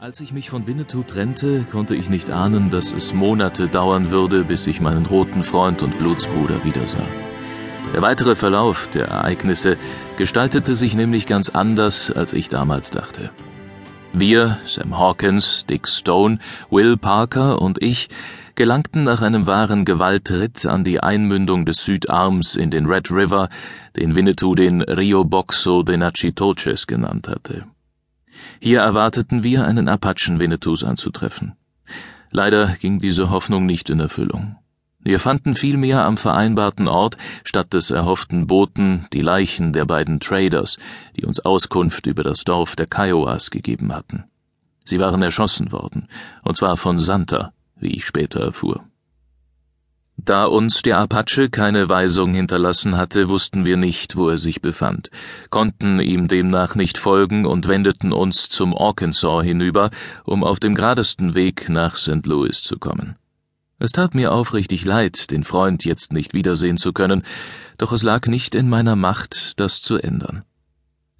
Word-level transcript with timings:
Als 0.00 0.20
ich 0.20 0.32
mich 0.32 0.48
von 0.48 0.64
Winnetou 0.68 1.02
trennte, 1.02 1.64
konnte 1.72 1.96
ich 1.96 2.08
nicht 2.08 2.30
ahnen, 2.30 2.70
dass 2.70 2.92
es 2.92 3.14
Monate 3.14 3.66
dauern 3.66 4.12
würde, 4.12 4.44
bis 4.44 4.68
ich 4.68 4.80
meinen 4.80 5.06
roten 5.06 5.42
Freund 5.42 5.82
und 5.82 5.98
Blutsbruder 5.98 6.64
wiedersah. 6.64 7.08
Der 7.92 8.00
weitere 8.00 8.36
Verlauf 8.36 8.86
der 8.86 9.08
Ereignisse 9.08 9.76
gestaltete 10.16 10.76
sich 10.76 10.94
nämlich 10.94 11.26
ganz 11.26 11.48
anders, 11.48 12.12
als 12.12 12.32
ich 12.32 12.48
damals 12.48 12.92
dachte. 12.92 13.30
Wir, 14.12 14.58
Sam 14.66 14.96
Hawkins, 14.96 15.66
Dick 15.66 15.88
Stone, 15.88 16.38
Will 16.70 16.96
Parker 16.96 17.60
und 17.60 17.82
ich 17.82 18.08
gelangten 18.54 19.02
nach 19.02 19.20
einem 19.20 19.48
wahren 19.48 19.84
Gewaltritt 19.84 20.64
an 20.64 20.84
die 20.84 21.00
Einmündung 21.00 21.66
des 21.66 21.84
Südarms 21.84 22.54
in 22.54 22.70
den 22.70 22.86
Red 22.86 23.10
River, 23.10 23.48
den 23.96 24.14
Winnetou 24.14 24.54
den 24.54 24.80
Rio 24.80 25.24
Boxo 25.24 25.82
de 25.82 25.96
Nachitoches 25.96 26.86
genannt 26.86 27.26
hatte. 27.26 27.66
Hier 28.60 28.80
erwarteten 28.80 29.42
wir, 29.42 29.64
einen 29.64 29.88
Apachen 29.88 30.38
Winnetous 30.38 30.84
anzutreffen. 30.84 31.54
Leider 32.30 32.76
ging 32.80 32.98
diese 32.98 33.30
Hoffnung 33.30 33.66
nicht 33.66 33.90
in 33.90 34.00
Erfüllung. 34.00 34.56
Wir 35.00 35.20
fanden 35.20 35.54
vielmehr 35.54 36.04
am 36.04 36.16
vereinbarten 36.16 36.88
Ort 36.88 37.16
statt 37.44 37.72
des 37.72 37.90
erhofften 37.90 38.46
Booten 38.46 39.06
die 39.12 39.20
Leichen 39.20 39.72
der 39.72 39.84
beiden 39.84 40.20
Traders, 40.20 40.76
die 41.16 41.24
uns 41.24 41.40
Auskunft 41.40 42.06
über 42.06 42.24
das 42.24 42.44
Dorf 42.44 42.76
der 42.76 42.86
Kiowas 42.86 43.50
gegeben 43.50 43.94
hatten. 43.94 44.24
Sie 44.84 44.98
waren 44.98 45.22
erschossen 45.22 45.70
worden, 45.70 46.08
und 46.42 46.56
zwar 46.56 46.76
von 46.76 46.98
Santa, 46.98 47.52
wie 47.76 47.94
ich 47.94 48.06
später 48.06 48.40
erfuhr. 48.40 48.87
Da 50.20 50.46
uns 50.46 50.82
der 50.82 50.98
Apache 50.98 51.48
keine 51.48 51.88
Weisung 51.88 52.34
hinterlassen 52.34 52.96
hatte, 52.96 53.28
wussten 53.28 53.64
wir 53.64 53.76
nicht, 53.76 54.16
wo 54.16 54.28
er 54.28 54.36
sich 54.36 54.60
befand, 54.60 55.10
konnten 55.48 56.00
ihm 56.00 56.26
demnach 56.26 56.74
nicht 56.74 56.98
folgen 56.98 57.46
und 57.46 57.68
wendeten 57.68 58.12
uns 58.12 58.48
zum 58.48 58.76
Arkansas 58.76 59.44
hinüber, 59.44 59.90
um 60.24 60.42
auf 60.42 60.58
dem 60.58 60.74
geradesten 60.74 61.34
Weg 61.36 61.68
nach 61.68 61.96
St. 61.96 62.26
Louis 62.26 62.62
zu 62.62 62.78
kommen. 62.78 63.16
Es 63.78 63.92
tat 63.92 64.16
mir 64.16 64.32
aufrichtig 64.32 64.84
leid, 64.84 65.30
den 65.30 65.44
Freund 65.44 65.84
jetzt 65.84 66.12
nicht 66.12 66.34
wiedersehen 66.34 66.78
zu 66.78 66.92
können, 66.92 67.22
doch 67.78 67.92
es 67.92 68.02
lag 68.02 68.26
nicht 68.26 68.56
in 68.56 68.68
meiner 68.68 68.96
Macht, 68.96 69.60
das 69.60 69.82
zu 69.82 69.98
ändern. 69.98 70.42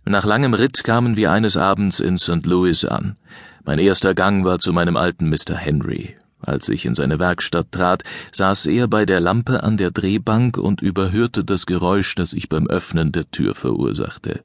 Nach 0.04 0.24
langem 0.24 0.54
Ritt 0.54 0.82
kamen 0.82 1.16
wir 1.16 1.30
eines 1.30 1.56
Abends 1.56 2.00
in 2.00 2.18
St. 2.18 2.44
Louis 2.46 2.84
an. 2.84 3.16
Mein 3.64 3.78
erster 3.78 4.14
Gang 4.14 4.44
war 4.44 4.58
zu 4.58 4.72
meinem 4.72 4.96
alten 4.96 5.28
Mr. 5.28 5.54
Henry, 5.54 6.16
als 6.40 6.68
ich 6.68 6.86
in 6.86 6.94
seine 6.94 7.18
Werkstatt 7.18 7.72
trat, 7.72 8.04
saß 8.32 8.66
er 8.66 8.88
bei 8.88 9.06
der 9.06 9.20
Lampe 9.20 9.62
an 9.62 9.76
der 9.76 9.90
Drehbank 9.90 10.56
und 10.56 10.82
überhörte 10.82 11.44
das 11.44 11.66
Geräusch, 11.66 12.14
das 12.14 12.32
ich 12.32 12.48
beim 12.48 12.66
Öffnen 12.66 13.12
der 13.12 13.30
Tür 13.30 13.54
verursachte. 13.54 14.42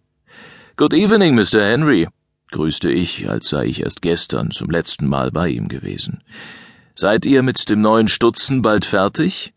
Good 0.76 0.94
evening, 0.94 1.36
Mr. 1.36 1.64
Henry, 1.64 2.08
grüßte 2.52 2.92
ich, 2.92 3.30
als 3.30 3.50
sei 3.50 3.66
ich 3.66 3.82
erst 3.82 4.02
gestern 4.02 4.52
zum 4.52 4.70
letzten 4.70 5.08
Mal 5.08 5.32
bei 5.32 5.50
ihm 5.50 5.68
gewesen. 5.68 6.24
Seid 6.96 7.26
ihr 7.26 7.44
mit 7.44 7.70
dem 7.70 7.82
neuen 7.82 8.08
Stutzen 8.08 8.62
bald 8.62 8.86
fertig? 8.86 9.54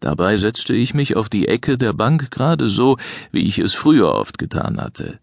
Dabei 0.00 0.36
setzte 0.36 0.74
ich 0.74 0.92
mich 0.92 1.16
auf 1.16 1.28
die 1.28 1.48
Ecke 1.48 1.78
der 1.78 1.94
Bank 1.94 2.30
gerade 2.30 2.68
so, 2.68 2.98
wie 3.32 3.40
ich 3.40 3.58
es 3.58 3.72
früher 3.72 4.12
oft 4.12 4.38
getan 4.38 4.78
hatte. 4.78 5.18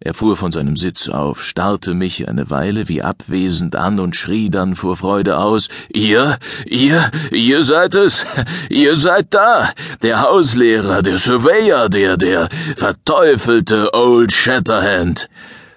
Er 0.00 0.14
fuhr 0.14 0.36
von 0.36 0.52
seinem 0.52 0.76
Sitz 0.76 1.08
auf, 1.08 1.42
starrte 1.42 1.92
mich 1.92 2.28
eine 2.28 2.50
Weile 2.50 2.88
wie 2.88 3.02
abwesend 3.02 3.74
an 3.74 3.98
und 3.98 4.14
schrie 4.14 4.48
dann 4.48 4.76
vor 4.76 4.96
Freude 4.96 5.38
aus 5.38 5.68
Ihr, 5.92 6.38
ihr, 6.66 7.10
ihr 7.32 7.64
seid 7.64 7.96
es, 7.96 8.24
ihr 8.70 8.94
seid 8.94 9.34
da, 9.34 9.70
der 10.02 10.22
Hauslehrer, 10.22 11.02
der 11.02 11.18
Surveyor, 11.18 11.88
der, 11.88 12.16
der 12.16 12.48
verteufelte 12.76 13.92
Old 13.92 14.32
Shatterhand. 14.32 15.28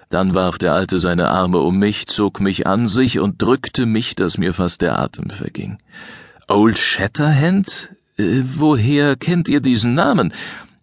Dann 0.08 0.34
warf 0.34 0.56
der 0.56 0.72
Alte 0.72 1.00
seine 1.00 1.28
Arme 1.28 1.58
um 1.58 1.78
mich, 1.78 2.06
zog 2.06 2.40
mich 2.40 2.66
an 2.66 2.86
sich 2.86 3.18
und 3.18 3.42
drückte 3.42 3.86
mich, 3.86 4.14
dass 4.14 4.38
mir 4.38 4.54
fast 4.54 4.82
der 4.82 5.00
Atem 5.00 5.30
verging. 5.30 5.78
Old 6.46 6.78
Shatterhand? 6.78 7.90
Äh, 8.18 8.42
woher 8.54 9.16
kennt 9.16 9.48
ihr 9.48 9.60
diesen 9.60 9.94
Namen? 9.94 10.32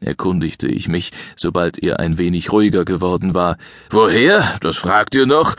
Erkundigte 0.01 0.67
ich 0.67 0.87
mich, 0.87 1.11
sobald 1.35 1.81
er 1.81 1.99
ein 1.99 2.17
wenig 2.17 2.51
ruhiger 2.51 2.85
geworden 2.85 3.33
war. 3.33 3.57
Woher? 3.89 4.57
Das 4.61 4.77
fragt 4.77 5.15
ihr 5.15 5.25
noch? 5.25 5.55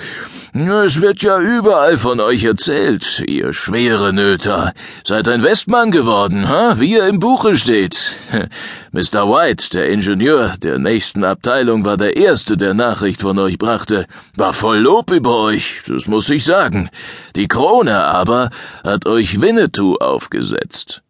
Es 0.53 1.01
wird 1.01 1.23
ja 1.23 1.41
überall 1.41 1.99
von 1.99 2.21
euch 2.21 2.45
erzählt, 2.45 3.23
ihr 3.27 3.53
schwere 3.53 4.13
Nöter. 4.13 4.73
Seid 5.05 5.29
ein 5.29 5.43
Westmann 5.43 5.91
geworden, 5.91 6.49
ha? 6.49 6.81
wie 6.81 6.97
er 6.97 7.09
im 7.09 7.19
Buche 7.19 7.55
steht. 7.57 8.17
Mr. 8.93 9.29
White, 9.29 9.71
der 9.71 9.91
Ingenieur 9.91 10.55
der 10.61 10.79
nächsten 10.79 11.23
Abteilung, 11.23 11.85
war 11.85 11.97
der 11.97 12.17
Erste, 12.17 12.57
der 12.57 12.75
Nachricht 12.75 13.21
von 13.21 13.39
euch 13.39 13.59
brachte. 13.59 14.07
War 14.37 14.53
voll 14.53 14.79
Lob 14.79 15.11
über 15.11 15.37
euch, 15.39 15.83
das 15.87 16.09
muss 16.09 16.29
ich 16.29 16.45
sagen. 16.45 16.91
Die 17.37 17.47
Krone 17.47 18.05
aber 18.05 18.51
hat 18.83 19.07
euch 19.07 19.41
Winnetou 19.41 19.97
aufgesetzt. 19.97 21.03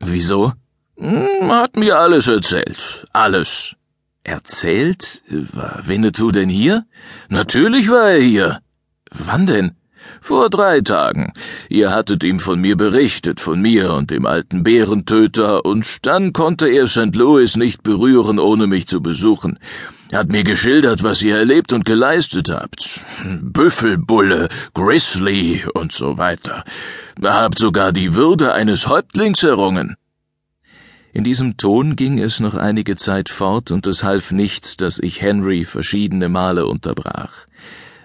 Wieso? 0.00 0.52
Hm, 0.98 1.52
hat 1.52 1.76
mir 1.76 1.96
alles 1.98 2.26
erzählt. 2.26 3.06
Alles. 3.12 3.76
Erzählt? 4.24 5.22
War 5.52 5.82
Winnetou 5.86 6.32
denn 6.32 6.48
hier? 6.48 6.84
Natürlich 7.28 7.88
war 7.88 8.10
er 8.10 8.20
hier. 8.20 8.58
Wann 9.10 9.46
denn? 9.46 9.76
Vor 10.20 10.50
drei 10.50 10.80
Tagen. 10.80 11.32
Ihr 11.68 11.92
hattet 11.92 12.24
ihm 12.24 12.40
von 12.40 12.60
mir 12.60 12.76
berichtet, 12.76 13.40
von 13.40 13.60
mir 13.60 13.92
und 13.92 14.10
dem 14.10 14.26
alten 14.26 14.62
Bärentöter, 14.64 15.64
und 15.64 16.06
dann 16.06 16.32
konnte 16.32 16.68
er 16.68 16.88
St. 16.88 17.14
Louis 17.14 17.56
nicht 17.56 17.82
berühren, 17.82 18.38
ohne 18.38 18.66
mich 18.66 18.88
zu 18.88 19.00
besuchen. 19.00 19.58
Hat 20.12 20.28
mir 20.28 20.42
geschildert, 20.42 21.02
was 21.02 21.22
ihr 21.22 21.36
erlebt 21.36 21.72
und 21.72 21.84
geleistet 21.84 22.50
habt. 22.50 23.02
Büffelbulle, 23.24 24.48
Grizzly 24.74 25.64
und 25.74 25.92
so 25.92 26.18
weiter. 26.18 26.64
Habt 27.22 27.58
sogar 27.58 27.92
die 27.92 28.14
Würde 28.14 28.52
eines 28.52 28.88
Häuptlings 28.88 29.42
errungen. 29.42 29.96
In 31.12 31.24
diesem 31.24 31.56
Ton 31.56 31.96
ging 31.96 32.18
es 32.18 32.40
noch 32.40 32.54
einige 32.54 32.96
Zeit 32.96 33.28
fort, 33.28 33.70
und 33.70 33.86
es 33.86 34.04
half 34.04 34.30
nichts, 34.30 34.76
dass 34.76 34.98
ich 34.98 35.22
Henry 35.22 35.64
verschiedene 35.64 36.28
Male 36.28 36.66
unterbrach. 36.66 37.46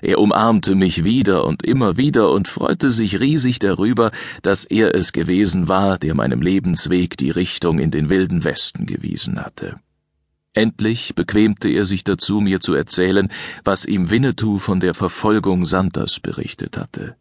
Er 0.01 0.19
umarmte 0.19 0.75
mich 0.75 1.05
wieder 1.05 1.45
und 1.45 1.63
immer 1.63 1.95
wieder 1.95 2.31
und 2.31 2.49
freute 2.49 2.91
sich 2.91 3.21
riesig 3.21 3.59
darüber, 3.59 4.11
dass 4.41 4.65
er 4.65 4.93
es 4.95 5.13
gewesen 5.13 5.69
war, 5.69 5.97
der 5.97 6.13
meinem 6.13 6.41
Lebensweg 6.41 7.17
die 7.17 7.31
Richtung 7.31 7.79
in 7.79 7.89
den 7.89 8.09
wilden 8.09 8.43
Westen 8.43 8.85
gewiesen 8.85 9.39
hatte. 9.39 9.79
Endlich 10.53 11.15
bequemte 11.15 11.69
er 11.69 11.85
sich 11.85 12.03
dazu, 12.03 12.41
mir 12.41 12.59
zu 12.59 12.73
erzählen, 12.73 13.29
was 13.63 13.85
ihm 13.85 14.09
Winnetou 14.09 14.57
von 14.57 14.81
der 14.81 14.93
Verfolgung 14.93 15.65
Santas 15.65 16.19
berichtet 16.19 16.77
hatte. 16.77 17.15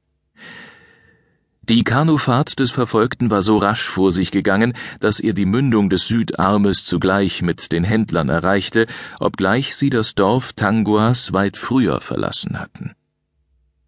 Die 1.69 1.85
Kanufahrt 1.85 2.59
des 2.59 2.73
Verfolgten 2.73 3.31
war 3.31 3.41
so 3.41 3.57
rasch 3.57 3.87
vor 3.87 4.11
sich 4.11 4.33
gegangen, 4.33 4.73
dass 4.99 5.21
er 5.21 5.33
die 5.33 5.47
Mündung 5.47 5.91
des 5.91 6.09
Südarmes 6.09 6.85
zugleich 6.85 7.41
mit 7.41 7.71
den 7.71 7.85
Händlern 7.85 8.29
erreichte, 8.29 8.89
obgleich 9.21 9.77
sie 9.77 9.89
das 9.89 10.17
Dorf 10.17 10.55
Tanguas 10.55 11.33
weit 11.33 11.57
früher 11.57 12.01
verlassen 12.01 12.59
hatten. 12.59 12.97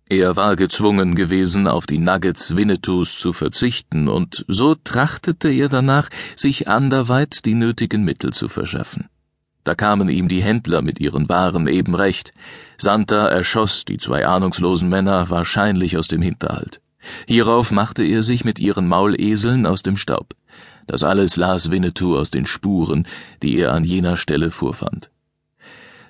Er 0.06 0.36
war 0.36 0.54
gezwungen 0.54 1.16
gewesen, 1.16 1.66
auf 1.66 1.86
die 1.86 1.98
Nuggets 1.98 2.54
Winnetous 2.54 3.18
zu 3.18 3.32
verzichten, 3.32 4.08
und 4.08 4.44
so 4.46 4.76
trachtete 4.76 5.48
er 5.48 5.68
danach, 5.68 6.10
sich 6.36 6.68
anderweit 6.68 7.44
die 7.44 7.54
nötigen 7.54 8.04
Mittel 8.04 8.32
zu 8.32 8.48
verschaffen. 8.48 9.08
Da 9.64 9.74
kamen 9.74 10.08
ihm 10.08 10.28
die 10.28 10.42
Händler 10.42 10.82
mit 10.82 11.00
ihren 11.00 11.28
Waren 11.28 11.66
eben 11.66 11.96
recht. 11.96 12.32
Santa 12.78 13.26
erschoss 13.26 13.84
die 13.84 13.96
zwei 13.96 14.26
ahnungslosen 14.26 14.88
Männer 14.90 15.30
wahrscheinlich 15.30 15.96
aus 15.96 16.06
dem 16.06 16.22
Hinterhalt. 16.22 16.82
Hierauf 17.26 17.70
machte 17.70 18.04
er 18.04 18.22
sich 18.22 18.44
mit 18.44 18.58
ihren 18.58 18.88
Mauleseln 18.88 19.66
aus 19.66 19.82
dem 19.82 19.96
Staub. 19.96 20.34
Das 20.86 21.02
alles 21.02 21.36
las 21.36 21.70
Winnetou 21.70 22.16
aus 22.16 22.30
den 22.30 22.46
Spuren, 22.46 23.06
die 23.42 23.56
er 23.58 23.72
an 23.72 23.84
jener 23.84 24.16
Stelle 24.16 24.50
vorfand. 24.50 25.10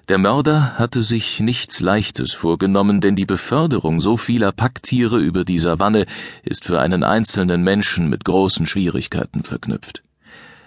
Der 0.08 0.18
Mörder 0.18 0.78
hatte 0.78 1.02
sich 1.02 1.40
nichts 1.40 1.80
Leichtes 1.80 2.32
vorgenommen, 2.32 3.00
denn 3.00 3.16
die 3.16 3.24
Beförderung 3.24 4.00
so 4.00 4.18
vieler 4.18 4.52
Packtiere 4.52 5.18
über 5.18 5.46
die 5.46 5.58
Savanne 5.58 6.04
ist 6.42 6.64
für 6.64 6.78
einen 6.80 7.04
einzelnen 7.04 7.62
Menschen 7.62 8.10
mit 8.10 8.24
großen 8.24 8.66
Schwierigkeiten 8.66 9.44
verknüpft. 9.44 10.02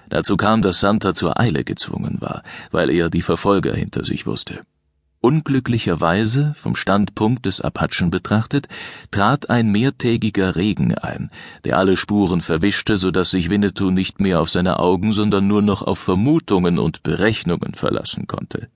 Dazu 0.10 0.38
kam, 0.38 0.64
dass 0.64 0.80
Santa 0.80 1.14
zur 1.14 1.40
Eile 1.40 1.64
gezwungen 1.64 2.18
war, 2.20 2.42
weil 2.72 2.90
er 2.90 3.12
die 3.12 3.22
Verfolger 3.22 3.76
hinter 3.76 4.04
sich 4.04 4.26
wusste. 4.26 4.62
Unglücklicherweise, 5.20 6.54
vom 6.56 6.76
Standpunkt 6.76 7.48
des 7.48 7.60
Apachen 7.60 8.12
betrachtet, 8.12 8.68
trat 9.10 9.50
ein 9.50 9.72
mehrtägiger 9.72 10.56
Regen 10.56 10.94
ein, 10.94 11.32
der 11.66 11.80
alle 11.80 11.98
Spuren 11.98 12.42
verwischte, 12.42 12.98
so 12.98 13.10
dass 13.10 13.32
sich 13.32 13.50
Winnetou 13.50 13.90
nicht 13.90 14.20
mehr 14.22 14.40
auf 14.40 14.50
seine 14.50 14.80
Augen, 14.80 15.14
sondern 15.14 15.48
nur 15.48 15.64
noch 15.64 15.82
auf 15.82 15.98
Vermutungen 15.98 16.78
und 16.78 17.02
Berechnungen 17.02 17.74
verlassen 17.74 18.28
konnte. 18.28 18.70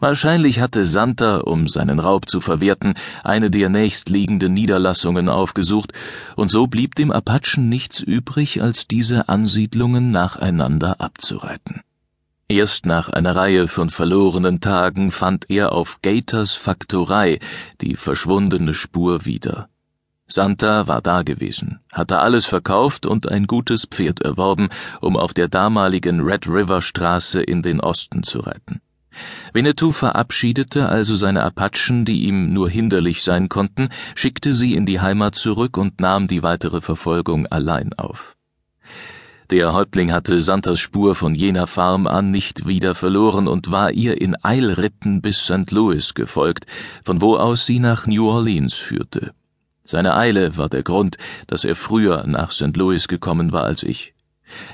Wahrscheinlich 0.00 0.58
hatte 0.58 0.84
Santa, 0.84 1.36
um 1.36 1.68
seinen 1.68 2.00
Raub 2.00 2.28
zu 2.28 2.40
verwerten, 2.40 2.94
eine 3.22 3.52
der 3.52 3.68
nächstliegenden 3.68 4.52
Niederlassungen 4.52 5.28
aufgesucht, 5.28 5.92
und 6.34 6.50
so 6.50 6.66
blieb 6.66 6.96
dem 6.96 7.12
Apachen 7.12 7.68
nichts 7.68 8.00
übrig, 8.00 8.60
als 8.60 8.88
diese 8.88 9.28
Ansiedlungen 9.28 10.10
nacheinander 10.10 11.00
abzureiten. 11.00 11.82
Erst 12.52 12.84
nach 12.84 13.08
einer 13.08 13.34
Reihe 13.34 13.66
von 13.66 13.88
verlorenen 13.88 14.60
Tagen 14.60 15.10
fand 15.10 15.48
er 15.48 15.72
auf 15.72 16.02
Gators 16.02 16.54
Faktorei 16.54 17.38
die 17.80 17.96
verschwundene 17.96 18.74
Spur 18.74 19.24
wieder. 19.24 19.70
Santa 20.26 20.86
war 20.86 21.00
dagewesen, 21.00 21.80
hatte 21.90 22.18
alles 22.18 22.44
verkauft 22.44 23.06
und 23.06 23.26
ein 23.26 23.46
gutes 23.46 23.86
Pferd 23.86 24.20
erworben, 24.20 24.68
um 25.00 25.16
auf 25.16 25.32
der 25.32 25.48
damaligen 25.48 26.20
Red 26.20 26.46
River 26.46 26.82
Straße 26.82 27.42
in 27.42 27.62
den 27.62 27.80
Osten 27.80 28.22
zu 28.22 28.40
reiten. 28.40 28.82
Winnetou 29.54 29.90
verabschiedete 29.90 30.90
also 30.90 31.16
seine 31.16 31.44
Apachen, 31.44 32.04
die 32.04 32.24
ihm 32.24 32.52
nur 32.52 32.68
hinderlich 32.68 33.22
sein 33.22 33.48
konnten, 33.48 33.88
schickte 34.14 34.52
sie 34.52 34.74
in 34.74 34.84
die 34.84 35.00
Heimat 35.00 35.36
zurück 35.36 35.78
und 35.78 36.02
nahm 36.02 36.28
die 36.28 36.42
weitere 36.42 36.82
Verfolgung 36.82 37.46
allein 37.46 37.94
auf. 37.94 38.36
Der 39.52 39.74
Häuptling 39.74 40.12
hatte 40.12 40.40
Santas 40.40 40.80
Spur 40.80 41.14
von 41.14 41.34
jener 41.34 41.66
Farm 41.66 42.06
an 42.06 42.30
nicht 42.30 42.66
wieder 42.66 42.94
verloren 42.94 43.48
und 43.48 43.70
war 43.70 43.90
ihr 43.90 44.18
in 44.18 44.34
Eilritten 44.42 45.20
bis 45.20 45.44
St. 45.44 45.70
Louis 45.70 46.14
gefolgt, 46.14 46.64
von 47.04 47.20
wo 47.20 47.36
aus 47.36 47.66
sie 47.66 47.78
nach 47.78 48.06
New 48.06 48.26
Orleans 48.30 48.72
führte. 48.72 49.34
Seine 49.84 50.16
Eile 50.16 50.56
war 50.56 50.70
der 50.70 50.82
Grund, 50.82 51.18
dass 51.48 51.64
er 51.64 51.74
früher 51.74 52.26
nach 52.26 52.50
St. 52.50 52.74
Louis 52.78 53.08
gekommen 53.08 53.52
war 53.52 53.64
als 53.64 53.82
ich. 53.82 54.14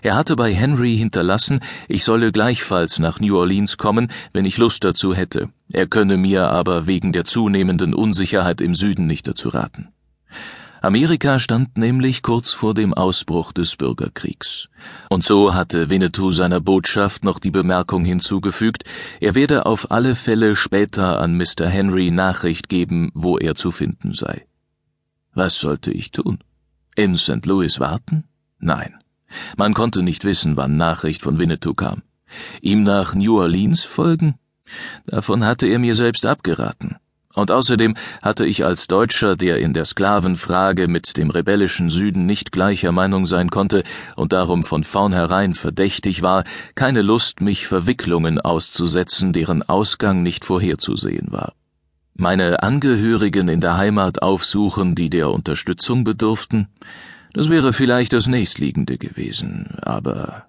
Er 0.01 0.15
hatte 0.15 0.37
bei 0.37 0.55
Henry 0.55 0.97
hinterlassen, 0.97 1.59
ich 1.89 2.05
solle 2.05 2.31
gleichfalls 2.31 3.01
nach 3.01 3.19
New 3.19 3.37
Orleans 3.37 3.79
kommen, 3.79 4.13
wenn 4.33 4.45
ich 4.45 4.59
Lust 4.59 4.85
dazu 4.85 5.13
hätte. 5.13 5.49
Er 5.73 5.89
könne 5.89 6.17
mir 6.17 6.53
aber 6.53 6.87
wegen 6.87 7.13
der 7.13 7.25
zunehmenden 7.25 7.95
Unsicherheit 7.95 8.61
im 8.61 8.77
Süden 8.77 9.09
nicht 9.09 9.27
dazu 9.27 9.49
raten. 9.49 9.89
Amerika 10.81 11.41
stand 11.41 11.77
nämlich 11.77 12.23
kurz 12.23 12.53
vor 12.53 12.73
dem 12.73 12.95
Ausbruch 12.95 13.53
des 13.53 13.75
Bürgerkriegs. 13.77 14.69
Und 15.11 15.25
so 15.25 15.55
hatte 15.55 15.91
Winnetou 15.91 16.31
seiner 16.31 16.61
Botschaft 16.61 17.25
noch 17.25 17.41
die 17.41 17.51
Bemerkung 17.51 18.05
hinzugefügt, 18.05 18.85
er 19.21 19.35
werde 19.35 19.67
auf 19.67 19.91
alle 19.91 20.15
Fälle 20.15 20.55
später 20.55 21.21
an 21.21 21.37
Mr. 21.37 21.67
Henry 21.67 22.11
Nachricht 22.11 22.69
geben, 22.69 23.11
wo 23.15 23.39
er 23.39 23.57
zu 23.57 23.71
finden 23.71 24.13
sei. 24.13 24.47
Was 25.35 25.59
sollte 25.59 25.91
ich 25.91 26.13
tun? 26.13 26.39
In 26.95 27.17
St. 27.17 27.45
Louis 27.47 27.81
warten? 27.81 28.25
Nein. 28.59 28.95
Man 29.57 29.75
konnte 29.75 30.03
nicht 30.03 30.25
wissen, 30.25 30.57
wann 30.57 30.77
Nachricht 30.77 31.23
von 31.23 31.39
Winnetou 31.39 31.75
kam. 31.75 32.03
Ihm 32.61 32.83
nach 32.83 33.15
New 33.15 33.39
Orleans 33.39 33.85
folgen? 33.85 34.37
Davon 35.07 35.45
hatte 35.45 35.67
er 35.67 35.79
mir 35.79 35.95
selbst 35.95 36.25
abgeraten. 36.27 36.97
Und 37.35 37.51
außerdem 37.51 37.95
hatte 38.23 38.47
ich 38.47 38.65
als 38.65 38.87
Deutscher, 38.87 39.37
der 39.37 39.59
in 39.59 39.75
der 39.75 39.85
Sklavenfrage 39.85 40.89
mit 40.89 41.17
dem 41.17 41.31
rebellischen 41.31 41.91
Süden 41.91 42.27
nicht 42.27 42.53
gleicher 42.53 42.91
Meinung 42.91 43.27
sein 43.27 43.51
konnte 43.51 43.83
und 44.17 44.33
darum 44.33 44.63
von 44.63 44.83
vornherein 44.83 45.55
verdächtig 45.55 46.23
war, 46.23 46.45
keine 46.75 47.03
Lust, 47.03 47.41
mich 47.41 47.67
Verwicklungen 47.67 48.41
auszusetzen, 48.41 49.33
deren 49.33 49.63
Ausgang 49.63 50.23
nicht 50.23 50.45
vorherzusehen 50.47 51.31
war. 51.31 51.53
Meine 52.15 52.63
Angehörigen 52.63 53.49
in 53.49 53.61
der 53.61 53.77
Heimat 53.77 54.23
aufsuchen, 54.23 54.95
die 54.95 55.11
der 55.11 55.31
Unterstützung 55.31 56.05
bedurften, 56.05 56.69
das 57.35 57.51
wäre 57.51 57.73
vielleicht 57.73 58.15
das 58.15 58.27
nächstliegende 58.27 58.99
gewesen, 58.99 59.77
aber 59.83 60.48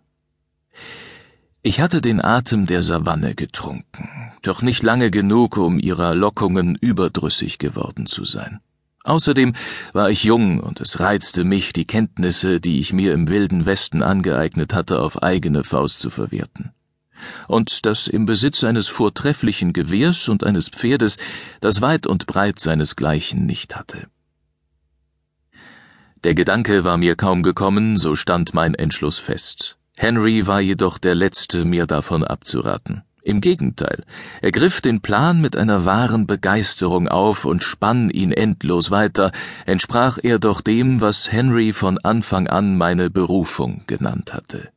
ich 1.62 1.80
hatte 1.80 2.02
den 2.02 2.24
Atem 2.24 2.66
der 2.66 2.84
Savanne 2.84 3.36
getrunken 3.36 4.10
doch 4.42 4.62
nicht 4.62 4.84
lange 4.84 5.12
genug, 5.12 5.58
um 5.58 5.80
ihrer 5.80 6.16
Lockungen 6.16 6.76
überdrüssig 6.76 7.58
geworden 7.58 8.06
zu 8.06 8.26
sein. 8.26 8.60
Außerdem 9.04 9.56
war 9.94 10.10
ich 10.10 10.24
jung 10.24 10.60
und 10.60 10.82
es 10.82 11.00
reizte 11.00 11.44
mich, 11.44 11.74
die 11.74 11.86
Kenntnisse, 11.86 12.60
die 12.60 12.80
ich 12.80 12.94
mir 12.94 13.14
im 13.14 13.28
wilden 13.28 13.66
Westen 13.66 14.04
angeeignet 14.04 14.74
hatte, 14.74 15.00
auf 15.02 15.24
eigene 15.24 15.64
Faust 15.64 16.00
zu 16.00 16.10
verwerten. 16.10 16.72
Und 17.48 17.86
das 17.86 18.08
im 18.08 18.26
Besitz 18.26 18.64
eines 18.64 18.88
vortrefflichen 18.88 19.74
Gewehrs 19.74 20.30
und 20.30 20.44
eines 20.44 20.70
Pferdes, 20.70 21.18
das 21.60 21.82
weit 21.82 22.08
und 22.08 22.28
breit 22.28 22.60
seinesgleichen 22.60 23.46
nicht 23.46 23.76
hatte. 23.76 24.08
Der 26.24 26.34
Gedanke 26.34 26.84
war 26.84 26.98
mir 26.98 27.16
kaum 27.16 27.44
gekommen, 27.44 27.98
so 27.98 28.16
stand 28.16 28.54
mein 28.54 28.76
Entschluss 28.76 29.18
fest. 29.18 29.79
Henry 30.02 30.48
war 30.48 30.62
jedoch 30.62 30.98
der 30.98 31.14
Letzte, 31.14 31.66
mir 31.66 31.86
davon 31.86 32.24
abzuraten. 32.24 33.04
Im 33.22 33.42
Gegenteil, 33.42 34.06
er 34.42 34.52
griff 34.52 34.80
den 34.80 35.02
Plan 35.02 35.42
mit 35.42 35.58
einer 35.58 35.84
wahren 35.84 36.26
Begeisterung 36.26 37.10
auf 37.10 37.44
und 37.44 37.64
spann 37.64 38.10
ihn 38.10 38.32
endlos 38.32 38.92
weiter, 38.92 39.34
entsprach 39.66 40.18
er 40.24 40.40
doch 40.40 40.62
dem, 40.62 41.02
was 41.02 41.34
Henry 41.34 41.74
von 41.74 41.98
Anfang 41.98 42.48
an 42.48 42.78
meine 42.78 43.10
Berufung 43.10 43.84
genannt 43.88 44.34
hatte. 44.34 44.70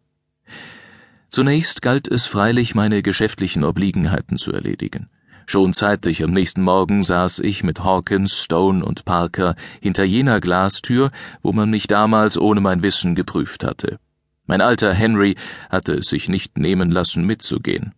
Zunächst 1.28 1.82
galt 1.82 2.08
es 2.08 2.26
freilich, 2.26 2.74
meine 2.74 3.00
geschäftlichen 3.00 3.62
Obliegenheiten 3.62 4.38
zu 4.38 4.50
erledigen. 4.50 5.08
Schon 5.46 5.72
zeitig 5.72 6.24
am 6.24 6.32
nächsten 6.32 6.62
Morgen 6.62 7.04
saß 7.04 7.38
ich 7.38 7.62
mit 7.62 7.84
Hawkins, 7.84 8.42
Stone 8.42 8.84
und 8.84 9.04
Parker 9.04 9.54
hinter 9.80 10.02
jener 10.02 10.40
Glastür, 10.40 11.12
wo 11.42 11.52
man 11.52 11.70
mich 11.70 11.86
damals 11.86 12.36
ohne 12.36 12.60
mein 12.60 12.82
Wissen 12.82 13.14
geprüft 13.14 13.62
hatte. 13.62 14.00
Mein 14.46 14.60
alter 14.60 14.92
Henry 14.92 15.36
hatte 15.70 15.92
es 15.94 16.06
sich 16.06 16.28
nicht 16.28 16.58
nehmen 16.58 16.90
lassen, 16.90 17.24
mitzugehen. 17.24 17.94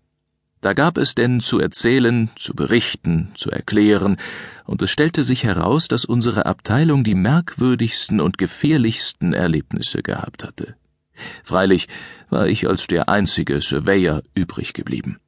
Da 0.60 0.72
gab 0.72 0.96
es 0.96 1.14
denn 1.14 1.40
zu 1.40 1.58
erzählen, 1.58 2.30
zu 2.36 2.54
berichten, 2.54 3.32
zu 3.34 3.50
erklären, 3.50 4.16
und 4.64 4.80
es 4.80 4.90
stellte 4.90 5.22
sich 5.22 5.44
heraus, 5.44 5.88
dass 5.88 6.06
unsere 6.06 6.46
Abteilung 6.46 7.04
die 7.04 7.14
merkwürdigsten 7.14 8.18
und 8.18 8.38
gefährlichsten 8.38 9.34
Erlebnisse 9.34 10.02
gehabt 10.02 10.42
hatte. 10.42 10.74
Freilich 11.44 11.88
war 12.30 12.46
ich 12.46 12.66
als 12.66 12.86
der 12.86 13.10
einzige 13.10 13.60
Surveyor 13.60 14.22
übrig 14.34 14.72
geblieben. 14.72 15.18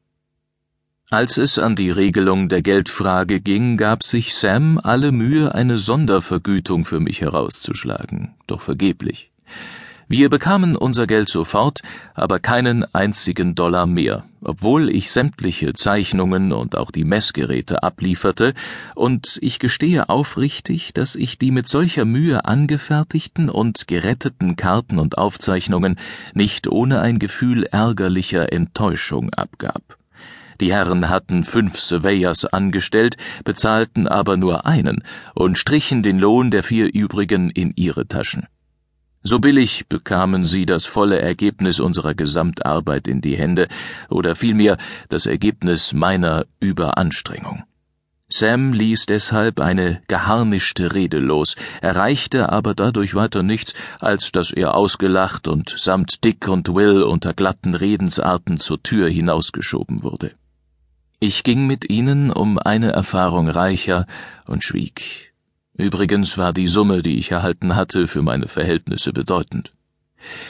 Als 1.11 1.39
es 1.39 1.59
an 1.59 1.77
die 1.77 1.91
Regelung 1.91 2.49
der 2.49 2.63
Geldfrage 2.63 3.41
ging, 3.41 3.77
gab 3.77 4.03
sich 4.03 4.35
Sam 4.35 4.81
alle 4.83 5.13
Mühe, 5.13 5.55
eine 5.55 5.79
Sondervergütung 5.79 6.85
für 6.85 6.99
mich 6.99 7.21
herauszuschlagen, 7.21 8.35
doch 8.47 8.61
vergeblich. 8.61 9.31
Wir 10.09 10.29
bekamen 10.29 10.77
unser 10.77 11.09
Geld 11.09 11.29
sofort, 11.29 11.81
aber 12.15 12.39
keinen 12.39 12.85
einzigen 12.95 13.57
Dollar 13.57 13.87
mehr, 13.87 14.25
obwohl 14.41 14.89
ich 14.89 15.11
sämtliche 15.11 15.73
Zeichnungen 15.73 16.53
und 16.53 16.77
auch 16.77 16.93
die 16.93 17.05
Messgeräte 17.05 17.83
ablieferte, 17.83 18.55
und 18.95 19.37
ich 19.43 19.59
gestehe 19.59 20.09
aufrichtig, 20.09 20.95
dass 20.95 21.17
ich 21.17 21.39
die 21.39 21.51
mit 21.51 21.67
solcher 21.67 22.05
Mühe 22.05 22.45
angefertigten 22.45 23.51
und 23.51 23.89
geretteten 23.89 24.55
Karten 24.55 25.01
und 25.01 25.19
Aufzeichnungen 25.19 25.99
nicht 26.35 26.69
ohne 26.69 27.01
ein 27.01 27.19
Gefühl 27.19 27.65
ärgerlicher 27.65 28.53
Enttäuschung 28.53 29.35
abgab. 29.35 29.99
Die 30.61 30.73
Herren 30.73 31.09
hatten 31.09 31.43
fünf 31.43 31.81
Surveyors 31.81 32.45
angestellt, 32.45 33.17
bezahlten 33.45 34.07
aber 34.07 34.37
nur 34.37 34.67
einen 34.67 35.03
und 35.35 35.59
strichen 35.59 36.05
den 36.05 36.21
Lohn 36.21 36.53
der 36.53 36.63
vier 36.63 36.95
übrigen 36.95 37.51
in 37.51 37.73
ihre 37.75 38.07
Taschen. 38.07 38.47
So 39.29 39.41
billig 39.41 39.89
bekamen 39.89 40.45
sie 40.45 40.67
das 40.67 40.87
volle 40.87 41.21
Ergebnis 41.21 41.81
unserer 41.81 42.15
Gesamtarbeit 42.15 43.09
in 43.09 43.21
die 43.21 43.37
Hände, 43.37 43.67
oder 44.09 44.37
vielmehr 44.37 44.77
das 45.09 45.27
Ergebnis 45.27 45.93
meiner 45.93 46.47
Überanstrengung. 46.61 47.65
Sam 48.29 48.73
ließ 48.73 49.07
deshalb 49.07 49.59
eine 49.59 50.01
geharnischte 50.07 50.95
Rede 50.95 51.19
los, 51.19 51.57
erreichte 51.81 52.53
aber 52.53 52.73
dadurch 52.75 53.17
weiter 53.17 53.43
nichts, 53.43 53.75
als 53.99 54.31
dass 54.31 54.53
er 54.53 54.77
ausgelacht 54.77 55.49
und 55.49 55.75
samt 55.77 56.23
Dick 56.23 56.47
und 56.47 56.73
Will 56.73 57.03
unter 57.03 57.35
glatten 57.35 57.75
Redensarten 57.75 58.59
zur 58.59 58.81
Tür 58.85 59.09
hinausgeschoben 59.09 60.05
wurde. 60.05 60.37
Ich 61.19 61.43
ging 61.43 61.67
mit 61.67 61.91
ihnen 61.91 62.31
um 62.31 62.61
eine 62.61 62.93
Erfahrung 62.93 63.49
reicher 63.49 64.07
und 64.47 64.63
schwieg. 64.63 65.35
Übrigens 65.77 66.39
war 66.39 66.53
die 66.53 66.69
Summe, 66.69 67.03
die 67.03 67.19
ich 67.19 67.31
erhalten 67.31 67.77
hatte, 67.77 68.09
für 68.09 68.23
meine 68.23 68.49
Verhältnisse 68.49 69.13
bedeutend. 69.13 69.73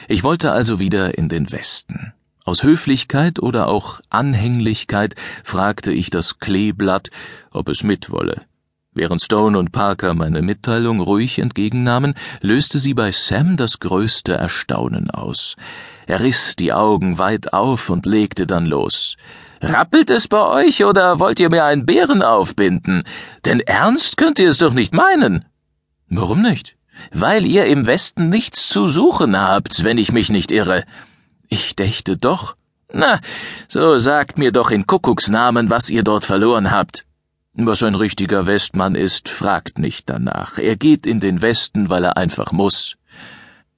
Ich 0.09 0.23
wollte 0.23 0.53
also 0.53 0.79
wieder 0.79 1.19
in 1.19 1.29
den 1.29 1.51
Westen. 1.51 2.13
Aus 2.45 2.63
Höflichkeit 2.63 3.41
oder 3.41 3.67
auch 3.67 4.01
Anhänglichkeit 4.09 5.17
fragte 5.43 5.93
ich 5.93 6.11
das 6.11 6.39
Kleeblatt, 6.39 7.11
ob 7.51 7.69
es 7.69 7.83
mitwolle. 7.83 8.43
Während 8.97 9.21
Stone 9.21 9.59
und 9.59 9.73
Parker 9.73 10.15
meine 10.15 10.41
Mitteilung 10.41 11.01
ruhig 11.01 11.39
entgegennahmen, 11.39 12.15
löste 12.41 12.79
sie 12.79 12.95
bei 12.95 13.13
Sam 13.13 13.59
das 13.59 13.79
größte 13.79 14.33
Erstaunen 14.33 15.11
aus. 15.11 15.57
Er 16.07 16.21
riss 16.21 16.57
die 16.57 16.73
Augen 16.73 17.19
weit 17.19 17.53
auf 17.53 17.91
und 17.91 18.07
legte 18.07 18.47
dann 18.47 18.65
los. 18.65 19.19
Rappelt 19.61 20.09
es 20.09 20.29
bei 20.29 20.43
euch 20.43 20.83
oder 20.83 21.19
wollt 21.19 21.39
ihr 21.41 21.51
mir 21.51 21.65
einen 21.65 21.85
Bären 21.85 22.23
aufbinden? 22.23 23.03
Denn 23.45 23.61
ernst 23.61 24.17
könnt 24.17 24.39
ihr 24.39 24.49
es 24.49 24.57
doch 24.57 24.73
nicht 24.73 24.95
meinen. 24.95 25.45
Warum 26.09 26.41
nicht? 26.41 26.77
Weil 27.13 27.45
ihr 27.45 27.67
im 27.67 27.87
Westen 27.87 28.31
nichts 28.31 28.67
zu 28.67 28.89
suchen 28.89 29.39
habt, 29.39 29.85
wenn 29.85 29.99
ich 29.99 30.11
mich 30.11 30.31
nicht 30.31 30.51
irre. 30.51 30.85
Ich 31.51 31.77
dächte 31.77 32.17
doch. 32.17 32.57
Na, 32.91 33.21
so 33.69 33.99
sagt 33.99 34.39
mir 34.39 34.53
doch 34.53 34.71
in 34.71 34.87
Kuckucksnamen, 34.87 35.69
was 35.69 35.91
ihr 35.91 36.03
dort 36.03 36.25
verloren 36.25 36.71
habt. 36.71 37.06
Was 37.59 37.83
ein 37.83 37.95
richtiger 37.95 38.45
Westmann 38.45 38.95
ist, 38.95 39.31
fragt 39.31 39.79
nicht 39.79 40.11
danach. 40.11 40.59
Er 40.59 40.77
geht 40.77 41.07
in 41.07 41.21
den 41.21 41.41
Westen, 41.41 41.89
weil 41.89 42.05
er 42.05 42.19
einfach 42.19 42.53
muss. 42.53 42.97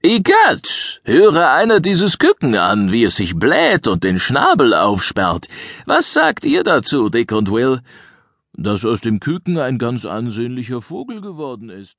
Ikat, 0.02 1.00
höre 1.04 1.52
einer 1.52 1.78
dieses 1.78 2.18
Küken 2.18 2.56
an, 2.56 2.90
wie 2.90 3.04
es 3.04 3.14
sich 3.14 3.36
bläht 3.36 3.86
und 3.86 4.02
den 4.02 4.18
Schnabel 4.18 4.74
aufsperrt. 4.74 5.46
Was 5.86 6.12
sagt 6.12 6.44
ihr 6.44 6.64
dazu, 6.64 7.08
Dick 7.08 7.30
und 7.30 7.52
Will? 7.52 7.80
Dass 8.52 8.84
aus 8.84 9.00
dem 9.00 9.20
Küken 9.20 9.58
ein 9.58 9.78
ganz 9.78 10.04
ansehnlicher 10.04 10.82
Vogel 10.82 11.20
geworden 11.20 11.70
ist. 11.70 11.98